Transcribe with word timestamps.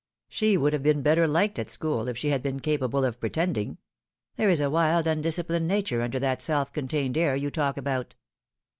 She 0.29 0.57
would 0.57 0.73
have 0.73 0.81
been 0.81 1.03
better 1.03 1.27
liked 1.27 1.59
at 1.59 1.69
school 1.69 2.07
if 2.07 2.17
she 2.17 2.29
had 2.29 2.41
been 2.41 2.59
capable 2.59 3.05
of 3.05 3.19
pretending. 3.19 3.77
There 4.35 4.49
is 4.49 4.59
a 4.59 4.67
wild, 4.67 5.05
undisciplined 5.05 5.67
nature 5.67 6.01
under 6.01 6.17
that 6.17 6.41
self 6.41 6.73
contained 6.73 7.17
air 7.19 7.35
you 7.35 7.51
talk 7.51 7.75
ubout." 7.77 8.13